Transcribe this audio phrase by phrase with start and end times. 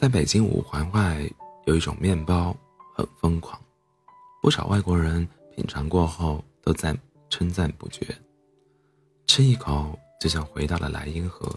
[0.00, 1.30] 在北京五环外
[1.66, 2.56] 有一种面包
[2.96, 3.60] 很疯狂，
[4.40, 6.96] 不少外国人品尝过后都在
[7.28, 8.06] 称赞不绝，
[9.26, 11.54] 吃一口就像回到了莱茵河。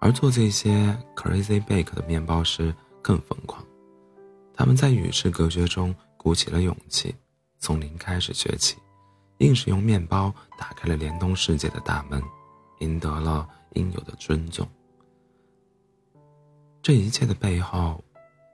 [0.00, 3.64] 而做这些 crazy bake 的面包师更疯狂，
[4.52, 7.14] 他们在与世隔绝中鼓起了勇气，
[7.60, 8.76] 从零开始学起，
[9.38, 12.20] 硬是用面包打开了联通世界的大门，
[12.80, 14.68] 赢得了应有的尊重。
[16.84, 18.04] 这一切的背后，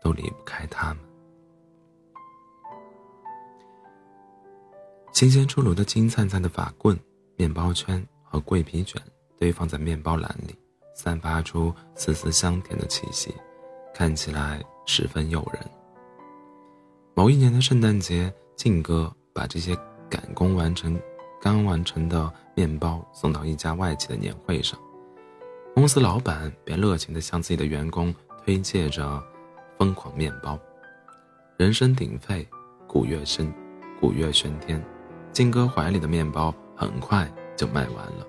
[0.01, 0.99] 都离不开他们。
[5.13, 6.97] 新鲜出炉的金灿灿的法棍、
[7.35, 9.03] 面包圈和桂皮卷
[9.37, 10.57] 堆放在面包篮里，
[10.95, 13.35] 散发出丝丝香甜的气息，
[13.93, 15.61] 看起来十分诱人。
[17.17, 19.77] 某一年的圣诞节，静哥把这些
[20.09, 20.97] 赶工完成、
[21.43, 24.79] 刚完成的面包送到一家外企的年会上。
[25.75, 29.23] 公司老板便热情地向自己的员工推介着
[29.79, 30.59] 疯狂面包，
[31.57, 32.47] 人声鼎沸，
[32.87, 33.53] 鼓乐声，
[33.99, 34.85] 鼓乐喧天。
[35.33, 38.27] 金哥怀里的面包很快就卖完了。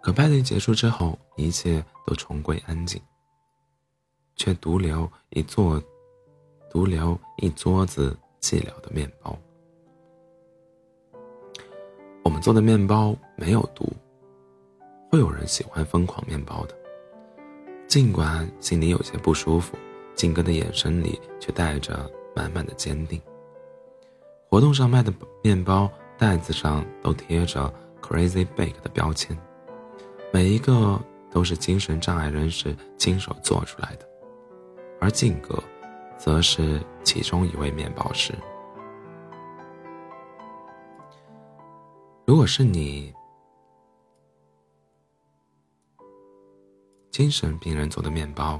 [0.00, 3.00] 可派对结束之后，一切都重归安静，
[4.34, 5.80] 却独留一座，
[6.70, 9.38] 独留一桌子寂寥的面包。
[12.24, 13.86] 我们做的面包没有毒。
[15.12, 16.74] 会有人喜欢疯狂面包的，
[17.86, 19.76] 尽管心里有些不舒服，
[20.14, 23.20] 金哥的眼神里却带着满满的坚定。
[24.48, 29.36] 活动上卖的面包袋子上都贴着 “Crazy Bake” 的标签，
[30.32, 30.98] 每一个
[31.30, 34.08] 都是精神障碍人士亲手做出来的，
[34.98, 35.62] 而静哥，
[36.16, 38.32] 则是其中一位面包师。
[42.24, 43.12] 如果是你。
[47.12, 48.58] 精神病人做的面包，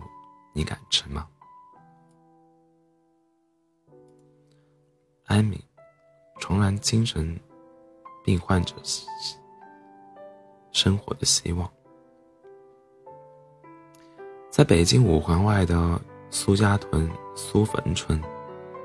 [0.52, 1.26] 你敢吃吗？
[5.24, 5.58] 艾米，
[6.38, 7.40] 重燃精神
[8.22, 8.76] 病患者
[10.70, 11.66] 生活的希望。
[14.50, 18.20] 在北京五环外的苏家屯苏坟村，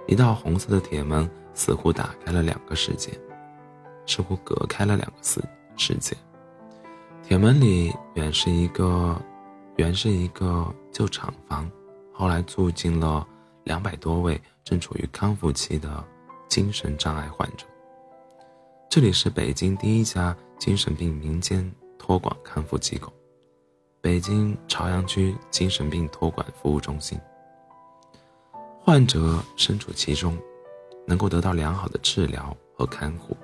[0.08, 3.12] 一道红色的铁门似乎打开了两个世界，
[4.06, 5.44] 似乎隔开了两个世
[5.76, 6.16] 世界。
[7.22, 9.22] 铁门里原是一个。
[9.78, 11.70] 原是一个旧厂房，
[12.12, 13.26] 后来住进了
[13.64, 16.04] 两百多位正处于康复期的
[16.50, 17.66] 精神障碍患者。
[18.90, 23.14] 这里是北京第一家精神病民间托管康复机构——
[24.02, 27.20] 北京朝阳区精神病托管服务中心。
[28.80, 30.36] 患者身处其中，
[31.06, 33.38] 能够得到良好的治疗和看护，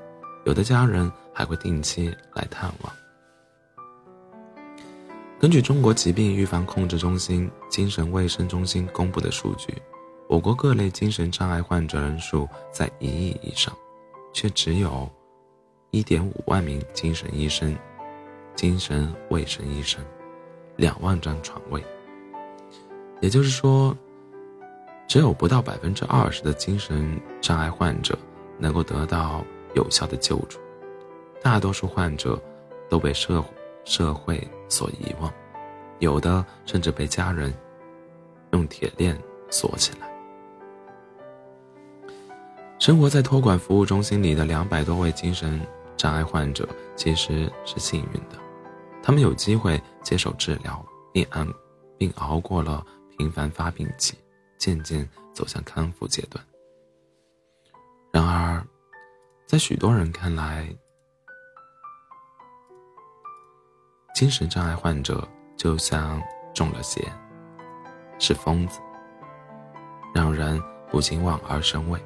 [0.45, 2.91] 有的家人还会定期来探望。
[5.43, 9.73] 根据中国疾病预防控制中心精神卫生中心公布的数据，
[10.29, 13.75] 我国各类精神障碍患者人数在一亿以上，
[14.31, 15.05] 却只有
[15.91, 17.77] 1.5万名精神医生、
[18.55, 20.01] 精神卫生医生，
[20.77, 21.83] 两万张床位。
[23.19, 23.93] 也就是说，
[25.09, 28.17] 只有不到百分之二十的精神障碍患者
[28.57, 29.43] 能够得到
[29.75, 30.57] 有效的救助，
[31.41, 32.41] 大多数患者
[32.87, 33.43] 都被社。
[33.85, 34.41] 社会
[34.73, 35.31] 所遗忘，
[35.99, 37.53] 有的甚至被家人
[38.53, 39.15] 用铁链
[39.51, 40.11] 锁起来。
[42.79, 45.61] 生活在托管服务中心里的两百多位精神
[45.95, 48.37] 障碍患者其实是幸运的，
[49.03, 51.47] 他们有机会接受治疗，并安
[51.95, 52.83] 并熬过了
[53.15, 54.17] 频繁发病期，
[54.57, 56.43] 渐渐走向康复阶段。
[58.11, 58.65] 然而，
[59.45, 60.67] 在许多人看来，
[64.13, 66.21] 精神障碍患者就像
[66.53, 67.11] 中了邪，
[68.19, 68.79] 是疯子，
[70.13, 71.99] 让人不禁望而生畏。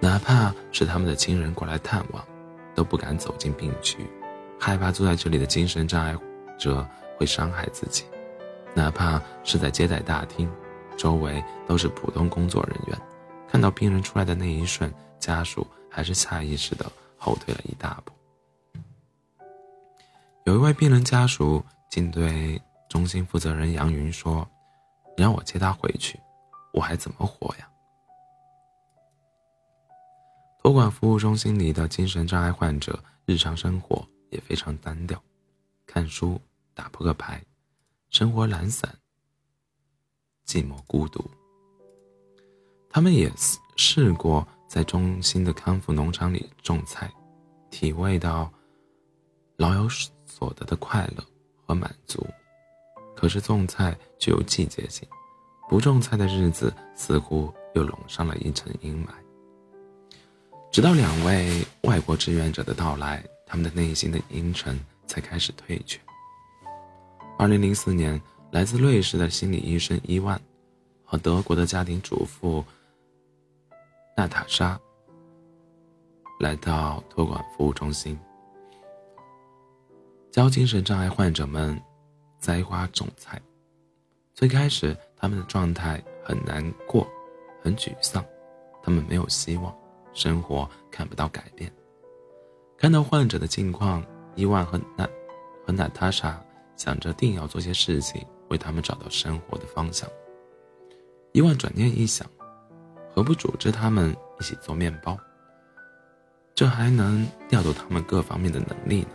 [0.00, 2.24] 哪怕是他们的亲人过来探望，
[2.74, 4.04] 都不敢走进病区，
[4.58, 6.16] 害怕坐在这里的精神障碍
[6.58, 6.84] 者
[7.16, 8.04] 会伤害自己。
[8.74, 10.50] 哪怕是在接待大厅，
[10.96, 12.98] 周围都是普通工作人员，
[13.46, 18.12] 看到病人出来的那一瞬，家属还是下意识的后退了一大步。
[20.44, 24.46] 有一位病人家属竟对中心负责人杨云说
[25.16, 26.18] ：“你让我接他回去，
[26.72, 27.68] 我还怎么活呀？”
[30.58, 35.22] 托管服务中心里的精神障碍患者日常生活也非常单调，
[35.86, 36.40] 看书、
[36.74, 37.40] 打扑克牌，
[38.10, 38.92] 生活懒散、
[40.44, 41.24] 寂寞孤独。
[42.90, 43.32] 他们也
[43.76, 47.08] 试过在中心的康复农场里种菜，
[47.70, 48.52] 体味到
[49.56, 49.88] 老有。
[50.42, 51.24] 所得的快乐
[51.64, 52.26] 和满足，
[53.14, 55.06] 可是种菜具有季节性，
[55.68, 59.10] 不种菜的日子似乎又笼上了一层阴霾。
[60.72, 66.00] 直到两位外国志愿者的到来，他们的内心的阴沉才开始退却。
[67.38, 70.40] 二零零四年，来自瑞士的心理医生伊万
[71.04, 72.64] 和德国的家庭主妇
[74.16, 74.76] 娜塔莎
[76.40, 78.18] 来到托管服务中心，
[80.32, 81.78] 教精神障碍患者们
[82.38, 83.38] 栽花种菜。
[84.32, 87.06] 最开始，他们的状态很难过，
[87.62, 88.24] 很沮丧，
[88.82, 89.72] 他们没有希望。
[90.14, 91.70] 生活看不到改变，
[92.78, 94.02] 看到患者的境况，
[94.34, 95.06] 伊万和娜
[95.66, 96.42] 和娜塔莎
[96.76, 100.08] 想着定要做些事情，为他们找到生活的方向。
[101.32, 102.26] 伊万转念一想，
[103.14, 105.14] 何不组织他们一起做面包？
[106.54, 109.08] 这还能调动他们各方面的能力呢。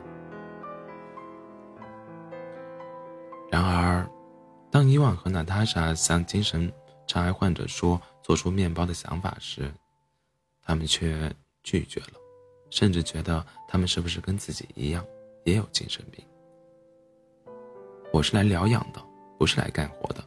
[3.50, 4.10] 然而，
[4.70, 6.72] 当伊万和娜塔莎向精神
[7.06, 9.72] 障碍患者说做出面包的想法时，
[10.64, 11.34] 他们却
[11.64, 12.20] 拒绝了，
[12.70, 15.06] 甚至觉得他们是不是跟自己一样
[15.46, 16.24] 也有精神病？
[18.12, 19.02] 我是来疗养的，
[19.38, 20.24] 不是来干活的。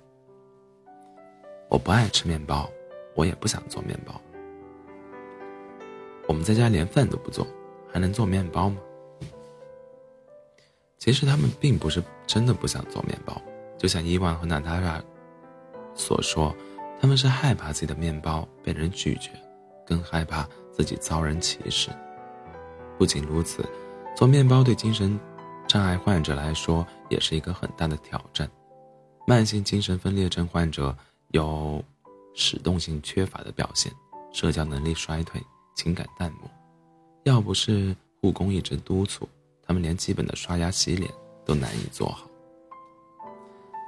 [1.69, 2.71] 我不爱吃面包，
[3.15, 4.21] 我也不想做面包。
[6.27, 7.47] 我们在家连饭都不做，
[7.93, 8.81] 还能做面包吗？
[11.01, 13.43] 其实他们并不是真的不想做面包，
[13.77, 15.03] 就像伊万和娜塔莎
[15.97, 16.55] 所说，
[17.01, 19.31] 他们是害怕自己的面包被人拒绝。
[19.87, 21.91] 更害怕自己遭人歧视。
[22.97, 23.69] 不仅如此，
[24.15, 25.19] 做面包对精神
[25.67, 28.49] 障碍患者来说也是一个很大的挑战。
[29.27, 30.97] 慢性精神分裂症患者
[31.33, 31.83] 有
[32.37, 33.93] 使动性缺乏的表现，
[34.33, 35.43] 社交能力衰退，
[35.75, 36.49] 情感淡漠。
[37.25, 39.29] 要不是护工一直督促，
[39.71, 41.09] 他们连基本的刷牙洗脸
[41.45, 42.29] 都难以做好。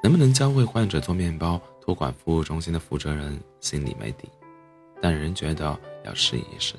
[0.01, 1.61] 能不能教会患者做面包？
[1.81, 4.31] 托管服务中心的负责人心里没底。
[5.01, 6.77] 但仍觉得要试一试。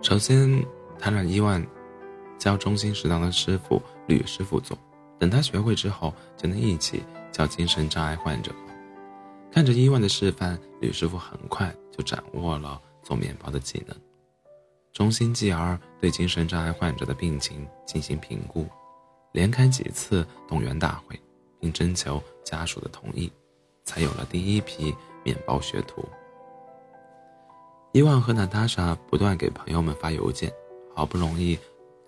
[0.00, 0.64] 首先，
[1.00, 1.66] 他让伊万
[2.38, 4.78] 教中心食堂的师傅吕师傅做，
[5.18, 7.02] 等他学会之后，就能一起
[7.32, 8.52] 教精神障碍患者。
[9.50, 13.96] 看着伊万的示范，吕师傅很快就掌握了做面包的技能。
[14.98, 18.66] 中心继而对精神障碍患者的病情进行评估，
[19.30, 21.16] 连开几次动员大会，
[21.60, 23.32] 并征求家属的同意，
[23.84, 24.92] 才有了第一批。
[25.22, 26.04] 面包学徒，
[27.92, 30.52] 伊万和娜塔莎不断给朋友们发邮件，
[30.96, 31.56] 好不容易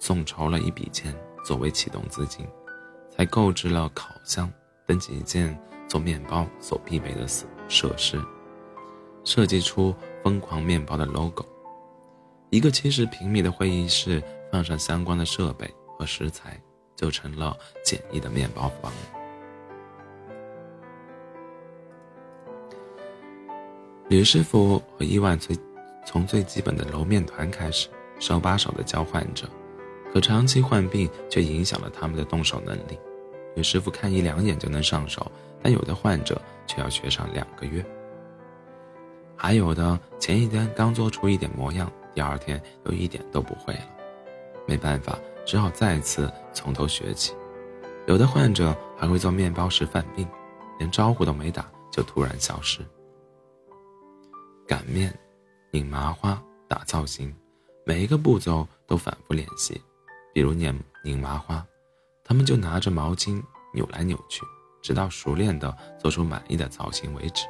[0.01, 1.15] 众筹了一笔钱
[1.45, 2.45] 作为启动资金，
[3.09, 4.51] 才购置了烤箱
[4.87, 5.57] 等几件
[5.87, 8.21] 做面包所必备的设设施，
[9.23, 9.95] 设计出
[10.25, 11.45] 疯狂面包的 logo。
[12.51, 14.21] 一个七十平米的会议室，
[14.51, 16.61] 放上相关的设备和食材，
[16.97, 18.93] 就成了简易的面包房。
[24.09, 25.57] 吕师傅和伊万最
[26.05, 27.89] 从最基本的揉面团开始，
[28.19, 29.49] 手把手的教患者，
[30.13, 32.99] 可长期患病却影响了他们的动手能力。
[33.55, 35.31] 吕师傅看一两眼就能上手，
[35.63, 37.85] 但有的患者却要学上两个月。
[39.37, 43.87] 还有的前一天刚做出一点模样，第二天又一点都不会了，
[44.67, 47.35] 没办法，只好再次从头学起。
[48.07, 50.27] 有的患者还会做面包时犯病，
[50.79, 52.81] 连招呼都没打就突然消失。
[54.67, 55.17] 擀面、
[55.71, 57.35] 拧麻花、打造型，
[57.85, 59.81] 每一个步骤都反复练习。
[60.33, 61.65] 比如拧拧麻花，
[62.25, 63.43] 他们就拿着毛巾
[63.75, 64.43] 扭来扭去，
[64.81, 67.47] 直到熟练的做出满意的造型为止。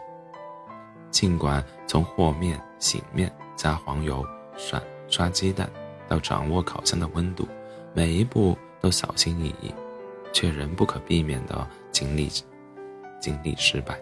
[1.10, 4.24] 尽管从和面、醒面、加黄油、
[4.60, 5.68] 刷刷鸡蛋，
[6.06, 7.48] 到掌握烤箱的温度，
[7.94, 9.74] 每一步都小心翼翼，
[10.34, 12.30] 却仍不可避免的经历
[13.18, 13.98] 经历失败。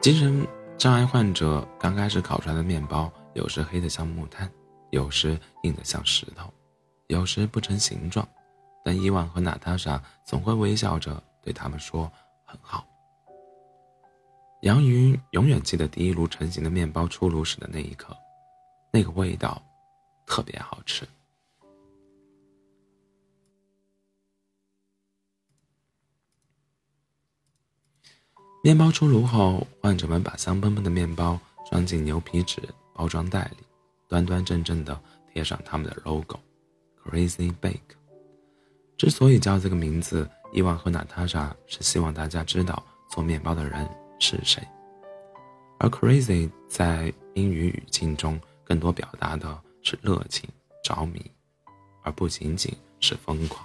[0.00, 4.50] 精神障碍患者刚开始烤出来的面包，有时黑得像木炭，
[4.90, 6.52] 有时硬得像石头，
[7.06, 8.26] 有时不成形状。
[8.84, 12.10] 但伊万和娜塔莎总会微笑着对他们说
[12.44, 12.84] ：“很好。”
[14.62, 18.16] 杨云永远记得第一炉成型的面包出炉时的那一刻，
[18.92, 19.62] 那个味道
[20.26, 21.06] 特别好吃。
[28.64, 31.38] 面包出炉后，患者们把香喷喷的面包
[31.70, 32.60] 装进牛皮纸
[32.92, 33.58] 包装袋里，
[34.08, 35.00] 端端正正地
[35.32, 37.94] 贴上他们的 logo，Crazy Bake。
[38.96, 44.62] 之所以叫这个名字，伊万和娜塔莎是希望大家知道做面包的人是谁。
[45.78, 50.48] 而 Crazy 在英语语境中更多表达的是热情、
[50.82, 51.30] 着迷，
[52.02, 53.64] 而不仅仅是疯狂。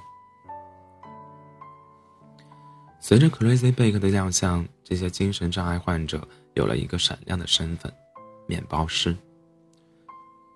[2.99, 7.91] 随着 Crazy Bake 的亮相，这些精神障碍患者有了一个闪亮的身份——
[8.45, 9.17] 面包师。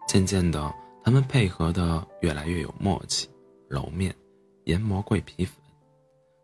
[0.08, 0.72] 渐渐的，
[1.04, 3.28] 他们配合的越来越有默契，
[3.68, 4.14] 揉面、
[4.66, 5.56] 研磨桂皮粉、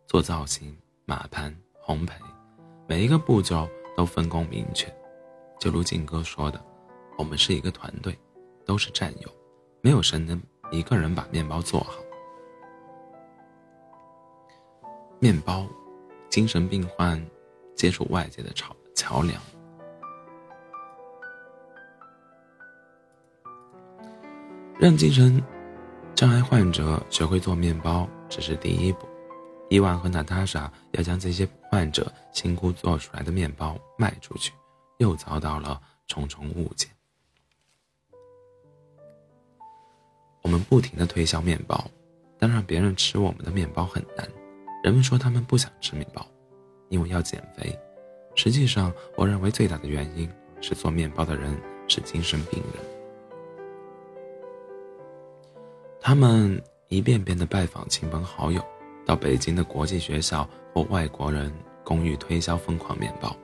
[0.08, 1.56] 做造型、码盘、
[1.86, 2.14] 烘焙，
[2.92, 4.94] 每一个步骤都分工明确。
[5.58, 6.62] 就如静哥说的
[7.18, 8.20] ：“我们是一个团队，
[8.66, 9.30] 都是战友，
[9.80, 10.38] 没有谁能
[10.72, 11.94] 一个人把面包做好。”
[15.20, 15.66] 面包。
[16.30, 17.22] 精神病患
[17.76, 19.42] 接触外界的桥桥梁，
[24.80, 25.42] 让精神
[26.16, 29.11] 障碍患者学会做面包只是第一步。
[29.72, 34.52] 伊万和娜塔莎要将这些患者辛苦做出来的面包卖出去，
[34.98, 36.90] 又遭到了重重误解。
[40.42, 41.90] 我们不停的推销面包，
[42.38, 44.28] 但让别人吃我们的面包很难。
[44.84, 46.28] 人们说他们不想吃面包，
[46.90, 47.74] 因为要减肥。
[48.36, 52.84] 实际上，我认为最大的原因是做面包的人是精神病人。
[56.02, 58.62] 他们一遍遍地拜访亲朋好友，
[59.12, 61.54] 到北京的国际学校或外国人
[61.84, 63.36] 公寓推销疯狂面包。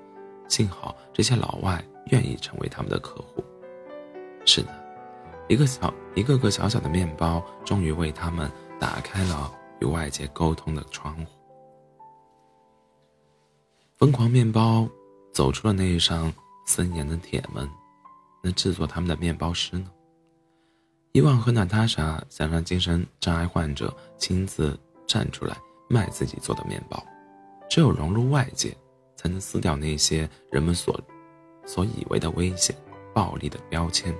[0.48, 3.44] 幸好这些老外愿意成为他们的客户。
[4.46, 4.70] 是的，
[5.50, 9.54] 一个小一个个小小的面包，终于为他们打开了。
[9.80, 11.26] 与外界沟通的窗户。
[13.98, 14.90] 疯狂面包
[15.32, 16.34] 走出了那一扇
[16.66, 17.70] 森严的铁门，
[18.42, 19.92] 那制作他们的面包师呢？
[21.12, 24.76] 伊万和娜塔莎想让精神障碍患者亲自
[25.08, 25.58] 站出来
[25.90, 27.04] 卖自己做的面包。
[27.70, 28.76] 只有融入外界，
[29.16, 31.00] 才能撕掉那些人们所
[31.66, 32.76] 所以为的危险、
[33.14, 34.14] 暴力的标签。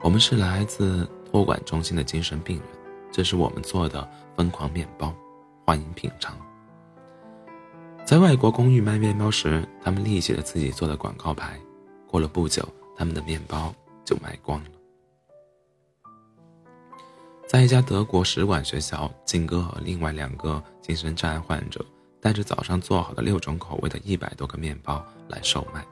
[0.00, 2.66] 我们是来自托管中心的精神病人。
[3.12, 5.12] 这是我们做的疯狂面包，
[5.66, 6.38] 欢迎品尝。
[8.04, 11.60] 在外国公寓卖面包时，他们立起了自己做的广告牌。
[12.06, 12.66] 过了不久，
[12.96, 14.70] 他们的面包就卖光了。
[17.50, 21.84] 在一家德国使馆学校，金哥和另外两个精神障碍患者
[22.20, 25.84] 带着早上做好的六种口味的一百多个面包来售卖。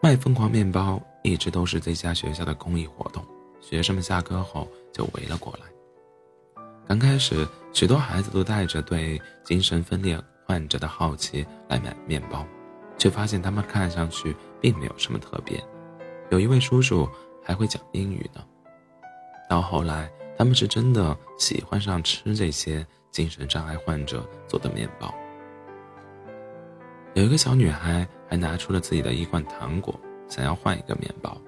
[0.00, 3.22] 卖疯狂面包一直都是这家学校的公益活动，
[3.60, 6.64] 学生们下课后就围了过来。
[6.88, 12.46] 刚开始，许多孩子都带着对精神分裂患者的好奇来买面包，
[12.96, 15.62] 却发现他们看上去并没有什么特别。
[16.30, 17.06] 有一位叔叔
[17.44, 18.42] 还会讲英语呢。
[19.50, 25.14] 到后来，他们是真的喜欢上吃这些精神障碍患者做的面包。
[27.14, 31.40] 有一个小女孩还拿出了自己的一罐糖果，想要换一个面包。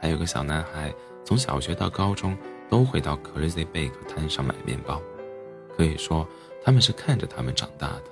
[0.00, 2.36] 还有个小男孩从小学到高中。
[2.70, 5.00] 都会到 Crazy Bake 摊上买面包，
[5.74, 6.28] 可以说
[6.62, 8.04] 他们是看着他们长大的。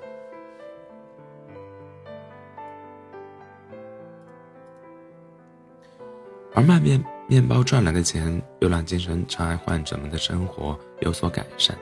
[6.54, 11.76] 而卖面面包赚来的钱，又让精神障碍患者们的生活有所改善。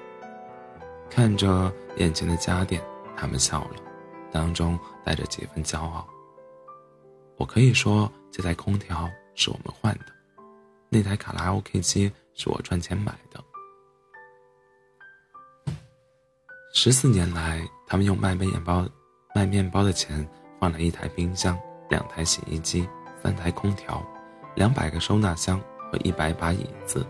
[1.11, 2.83] 看着眼前的家电，
[3.17, 3.77] 他们笑了，
[4.33, 6.07] 当中带着几分骄傲。
[7.37, 10.07] 我可以说，这台空调是我们换的，
[10.89, 12.13] 那台卡拉 OK 机。
[12.37, 13.41] 是我赚钱买的。
[16.73, 18.85] 十四年来，他们用卖面包、
[19.33, 21.57] 卖面包的钱换了一台冰箱、
[21.89, 22.89] 两台洗衣机、
[23.23, 24.05] 三台空调、
[24.55, 27.07] 两百个收纳箱和一百把椅子，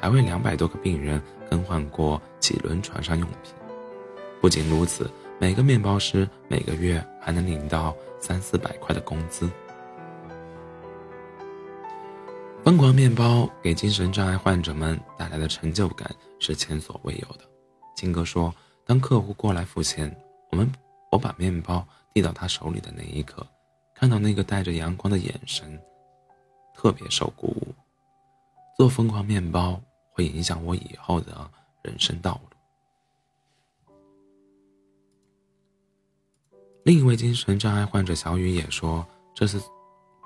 [0.00, 3.52] 还为两百多个病人更换过几轮床上用品。
[4.40, 9.50] 不仅如此，每个面包师每个月还能领到三四百块的工资。
[12.62, 17.44] 疯狂面包给精神障碍患者们带来的成就感是前所未有的。
[17.96, 18.54] 金哥说
[18.84, 20.14] ：“当客户过来付钱，
[20.50, 20.70] 我们
[21.10, 23.46] 我把面包递到他手里的那一刻，
[23.94, 25.80] 看到那个带着阳光的眼神，
[26.80, 27.74] 特别受鼓舞。
[28.78, 29.78] 做疯狂面包
[30.12, 31.50] 会影响我以后的
[31.82, 32.50] 人生道路。”
[36.84, 39.06] 另一位精神障碍患者小雨也说
[39.36, 39.60] ：“这是，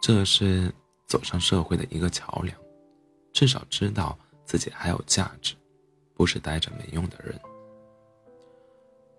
[0.01, 0.73] 这是。”
[1.07, 2.57] 走上社会的一个桥梁，
[3.31, 5.55] 至少知道自己还有价值，
[6.15, 7.39] 不是待着没用的人。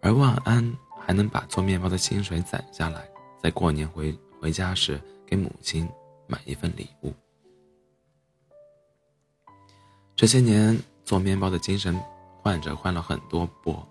[0.01, 3.07] 而万安还能把做面包的薪水攒下来，
[3.41, 5.87] 在过年回回家时给母亲
[6.27, 7.13] 买一份礼物。
[10.15, 11.99] 这些年做面包的精神
[12.41, 13.87] 患者换了很多波，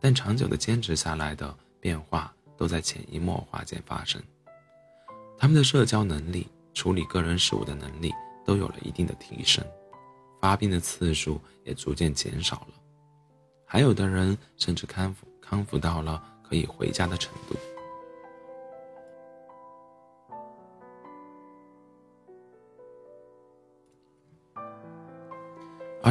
[0.00, 4.20] 但长久的坚持下来的变化都在潜移默化间发生。
[5.38, 6.46] 他们的社交能力。
[6.74, 8.10] 处理个人事务的能力
[8.46, 9.62] 都有了一定的提升，
[10.40, 12.68] 发病的次数也逐渐减少了，
[13.66, 17.54] 还有的人甚至康复康复到了可以回家的程度。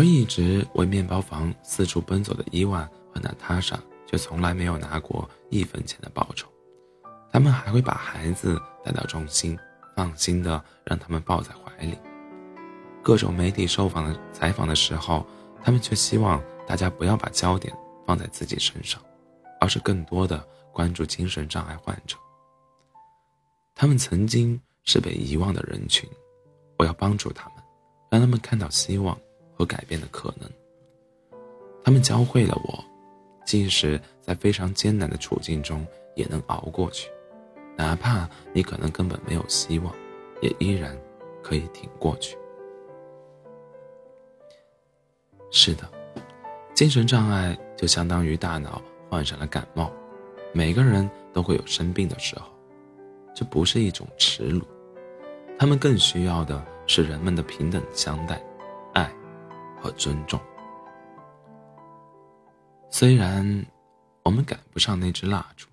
[0.02, 6.48] 而一直为面包房四处奔走的伊万和娜塔莎，却从来没有拿过一分钱的报酬。
[7.32, 9.56] 他们还会把孩子带到中心，
[9.96, 11.96] 放心的让他们抱在怀里。
[13.04, 15.24] 各种媒体受访的采访的时候，
[15.62, 17.72] 他们却希望大家不要把焦点
[18.04, 19.00] 放在自己身上，
[19.60, 20.44] 而是更多的
[20.74, 22.18] 关注精神障碍患者。
[23.76, 26.10] 他们曾经是被遗忘的人群，
[26.80, 27.58] 我要帮助他们，
[28.10, 29.16] 让他们看到希望
[29.62, 30.50] 和改变的可能。
[31.84, 32.84] 他们教会了我，
[33.46, 37.12] 即使在非常艰难的处境中也能熬过去，
[37.78, 39.94] 哪怕你可能根本没有希望，
[40.42, 40.98] 也依然
[41.44, 42.36] 可以挺过去。
[45.52, 45.88] 是的，
[46.74, 49.92] 精神障碍就相当于大脑患上了感冒，
[50.54, 52.48] 每个人都会有生病的时候，
[53.36, 54.64] 这不是一种耻辱，
[55.60, 58.42] 他们更需要的是人们的平等相待、
[59.82, 60.40] 和尊重。
[62.90, 63.66] 虽然
[64.24, 65.68] 我们赶不上那支蜡烛，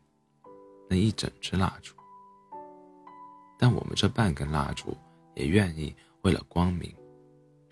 [0.88, 1.94] 那一整支蜡烛，
[3.58, 4.96] 但我们这半根蜡烛
[5.34, 6.94] 也愿意为了光明，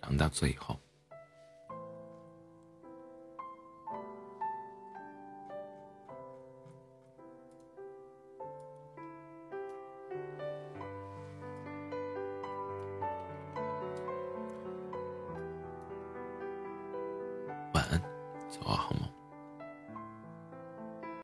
[0.02, 0.78] 燃到最后。